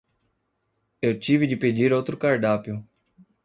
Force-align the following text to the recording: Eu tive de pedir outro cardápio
Eu 0.99 1.19
tive 1.19 1.45
de 1.45 1.55
pedir 1.55 1.93
outro 1.93 2.17
cardápio 2.17 2.83